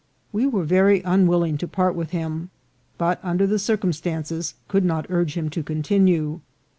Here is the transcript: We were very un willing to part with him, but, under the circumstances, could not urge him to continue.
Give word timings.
We 0.31 0.47
were 0.47 0.63
very 0.63 1.05
un 1.05 1.27
willing 1.27 1.59
to 1.59 1.67
part 1.67 1.93
with 1.93 2.09
him, 2.09 2.49
but, 2.97 3.19
under 3.21 3.45
the 3.45 3.59
circumstances, 3.59 4.55
could 4.67 4.83
not 4.83 5.05
urge 5.09 5.37
him 5.37 5.51
to 5.51 5.61
continue. 5.61 6.39